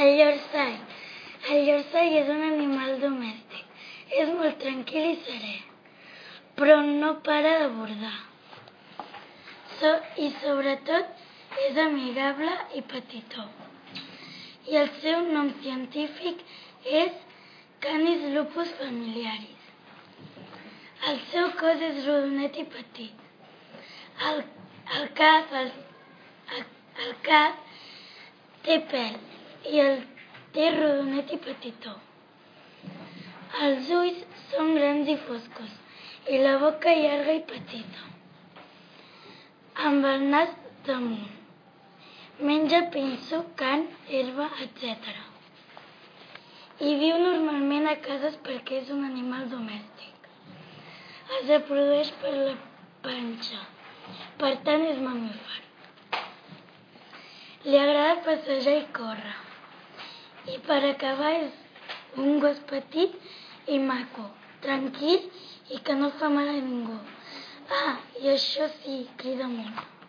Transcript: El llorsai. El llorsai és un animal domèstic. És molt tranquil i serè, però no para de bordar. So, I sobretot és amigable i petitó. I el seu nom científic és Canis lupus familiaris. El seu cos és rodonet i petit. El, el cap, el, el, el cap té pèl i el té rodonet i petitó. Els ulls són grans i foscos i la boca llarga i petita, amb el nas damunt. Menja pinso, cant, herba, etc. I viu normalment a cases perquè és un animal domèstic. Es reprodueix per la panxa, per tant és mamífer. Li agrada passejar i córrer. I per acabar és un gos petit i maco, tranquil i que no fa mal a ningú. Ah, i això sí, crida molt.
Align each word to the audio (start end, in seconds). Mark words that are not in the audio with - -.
El 0.00 0.14
llorsai. 0.16 0.76
El 1.52 1.66
llorsai 1.66 2.14
és 2.22 2.28
un 2.32 2.42
animal 2.46 2.94
domèstic. 3.00 3.64
És 4.20 4.30
molt 4.38 4.58
tranquil 4.60 5.08
i 5.08 5.16
serè, 5.26 5.56
però 6.56 6.78
no 6.84 7.10
para 7.26 7.52
de 7.62 7.66
bordar. 7.76 8.14
So, 9.78 9.90
I 10.24 10.28
sobretot 10.40 11.60
és 11.66 11.80
amigable 11.84 12.52
i 12.78 12.82
petitó. 12.92 13.44
I 14.70 14.78
el 14.82 14.88
seu 15.00 15.26
nom 15.32 15.50
científic 15.64 16.40
és 17.02 17.18
Canis 17.84 18.28
lupus 18.36 18.70
familiaris. 18.78 19.64
El 21.10 21.18
seu 21.32 21.50
cos 21.58 21.82
és 21.88 22.04
rodonet 22.06 22.60
i 22.62 22.64
petit. 22.76 23.26
El, 24.28 24.40
el 25.00 25.08
cap, 25.18 25.52
el, 25.64 25.72
el, 26.56 26.64
el 27.08 27.12
cap 27.26 27.60
té 28.62 28.78
pèl 28.92 29.20
i 29.70 29.80
el 29.80 30.00
té 30.54 30.70
rodonet 30.74 31.30
i 31.34 31.38
petitó. 31.44 31.94
Els 33.66 33.90
ulls 33.98 34.24
són 34.50 34.74
grans 34.78 35.08
i 35.12 35.16
foscos 35.26 35.78
i 36.32 36.38
la 36.42 36.56
boca 36.62 36.94
llarga 36.96 37.34
i 37.38 37.42
petita, 37.52 38.08
amb 39.88 40.06
el 40.08 40.26
nas 40.34 40.54
damunt. 40.86 41.38
Menja 42.48 42.80
pinso, 42.94 43.42
cant, 43.60 43.84
herba, 44.08 44.48
etc. 44.64 45.12
I 46.82 46.94
viu 47.02 47.18
normalment 47.20 47.86
a 47.90 47.94
cases 48.06 48.38
perquè 48.46 48.80
és 48.80 48.90
un 48.94 49.04
animal 49.06 49.44
domèstic. 49.52 50.30
Es 51.38 51.46
reprodueix 51.50 52.10
per 52.24 52.32
la 52.38 52.56
panxa, 53.04 53.62
per 54.42 54.56
tant 54.66 54.88
és 54.88 54.98
mamífer. 55.06 55.62
Li 57.68 57.78
agrada 57.78 58.20
passejar 58.26 58.78
i 58.80 58.86
córrer. 58.98 59.51
I 60.50 60.58
per 60.66 60.80
acabar 60.88 61.32
és 61.38 61.58
un 62.18 62.40
gos 62.42 62.58
petit 62.70 63.14
i 63.70 63.78
maco, 63.78 64.24
tranquil 64.64 65.28
i 65.70 65.78
que 65.86 65.94
no 65.94 66.10
fa 66.18 66.30
mal 66.34 66.50
a 66.50 66.58
ningú. 66.58 66.98
Ah, 67.70 67.96
i 68.22 68.32
això 68.34 68.66
sí, 68.80 68.96
crida 69.22 69.46
molt. 69.48 70.01